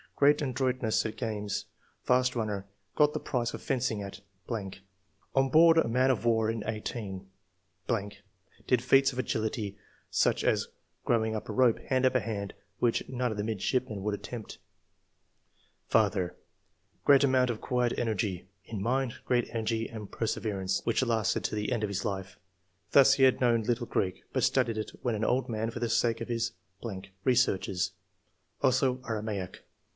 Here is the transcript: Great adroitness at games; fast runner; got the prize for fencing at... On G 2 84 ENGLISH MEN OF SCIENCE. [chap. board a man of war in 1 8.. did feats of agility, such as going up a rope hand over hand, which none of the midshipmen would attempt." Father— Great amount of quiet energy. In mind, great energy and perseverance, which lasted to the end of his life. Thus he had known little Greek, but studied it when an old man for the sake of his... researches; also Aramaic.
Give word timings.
Great 0.15 0.41
adroitness 0.41 1.03
at 1.03 1.15
games; 1.17 1.65
fast 2.03 2.35
runner; 2.35 2.67
got 2.95 3.13
the 3.13 3.19
prize 3.19 3.51
for 3.51 3.57
fencing 3.57 4.03
at... 4.03 4.21
On 4.49 4.69
G 4.71 4.79
2 4.79 4.79
84 5.37 5.43
ENGLISH 5.43 5.43
MEN 5.43 5.45
OF 5.45 5.45
SCIENCE. 5.45 5.47
[chap. 5.47 5.51
board 5.53 5.77
a 5.77 5.87
man 5.87 6.11
of 6.11 6.25
war 6.25 6.49
in 6.49 6.59
1 6.61 8.03
8.. 8.03 8.21
did 8.67 8.83
feats 8.83 9.13
of 9.13 9.19
agility, 9.19 9.77
such 10.11 10.43
as 10.43 10.67
going 11.05 11.35
up 11.35 11.49
a 11.49 11.53
rope 11.53 11.79
hand 11.79 12.05
over 12.05 12.19
hand, 12.19 12.53
which 12.79 13.07
none 13.09 13.31
of 13.31 13.37
the 13.37 13.43
midshipmen 13.43 14.03
would 14.03 14.13
attempt." 14.13 14.57
Father— 15.89 16.35
Great 17.05 17.23
amount 17.23 17.49
of 17.51 17.61
quiet 17.61 17.93
energy. 17.97 18.47
In 18.65 18.81
mind, 18.81 19.15
great 19.25 19.47
energy 19.51 19.87
and 19.87 20.11
perseverance, 20.11 20.81
which 20.83 21.03
lasted 21.05 21.43
to 21.45 21.55
the 21.55 21.71
end 21.71 21.83
of 21.83 21.89
his 21.89 22.05
life. 22.05 22.37
Thus 22.91 23.15
he 23.15 23.23
had 23.23 23.41
known 23.41 23.63
little 23.63 23.87
Greek, 23.87 24.23
but 24.33 24.43
studied 24.43 24.77
it 24.77 24.91
when 25.03 25.15
an 25.15 25.23
old 25.25 25.47
man 25.49 25.69
for 25.71 25.79
the 25.79 25.89
sake 25.89 26.21
of 26.21 26.27
his... 26.27 26.53
researches; 27.23 27.91
also 28.61 29.01
Aramaic. 29.07 29.63